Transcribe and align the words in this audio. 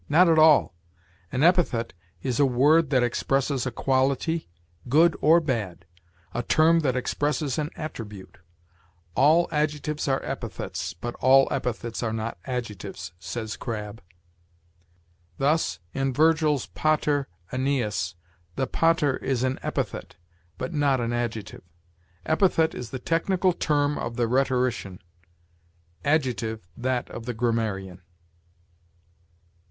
Not 0.09 0.27
at 0.27 0.39
all. 0.39 0.73
An 1.31 1.43
epithet 1.43 1.93
is 2.23 2.39
a 2.39 2.45
word 2.47 2.89
that 2.89 3.03
expresses 3.03 3.67
a 3.67 3.71
quality, 3.71 4.49
good 4.89 5.15
or 5.21 5.39
bad; 5.39 5.85
a 6.33 6.41
term 6.41 6.79
that 6.79 6.95
expresses 6.95 7.59
an 7.59 7.69
attribute. 7.75 8.39
"All 9.13 9.47
adjectives 9.51 10.07
are 10.07 10.19
epithets, 10.25 10.95
but 10.95 11.13
all 11.19 11.47
epithets 11.51 12.01
are 12.01 12.11
not 12.13 12.39
adjectives," 12.47 13.13
says 13.19 13.55
Crabb; 13.55 14.01
"thus, 15.37 15.77
in 15.93 16.13
Virgil's 16.13 16.65
Pater 16.65 17.27
Æneas, 17.53 18.15
the 18.55 18.65
pater 18.65 19.17
is 19.17 19.43
an 19.43 19.59
epithet, 19.61 20.15
but 20.57 20.73
not 20.73 20.99
an 20.99 21.13
adjective." 21.13 21.61
Epithet 22.25 22.73
is 22.73 22.89
the 22.89 22.97
technical 22.97 23.53
term 23.53 23.99
of 23.99 24.15
the 24.15 24.27
rhetorician; 24.27 24.97
adjective, 26.03 26.67
that 26.75 27.07
of 27.11 27.27
the 27.27 27.35
grammarian. 27.35 28.01